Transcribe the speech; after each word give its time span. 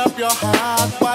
up 0.00 0.18
your 0.18 0.30
heart. 0.30 1.09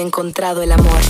Encontrado 0.00 0.62
el 0.62 0.72
amor. 0.72 1.09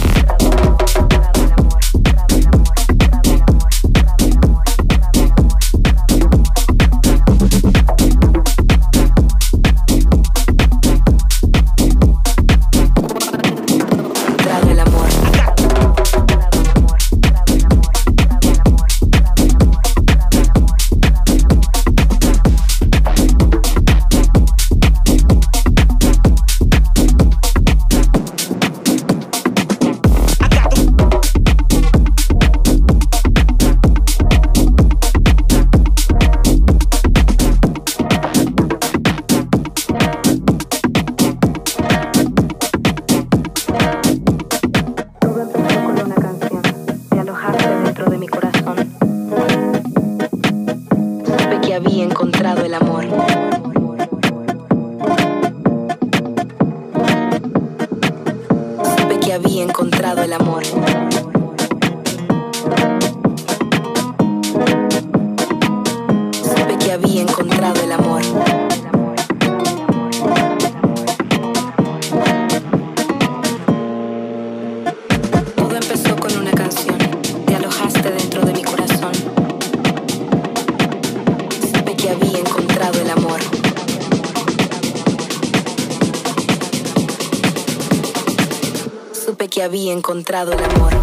Había 89.63 89.93
encontrado 89.93 90.53
el 90.53 90.63
amor. 90.65 91.00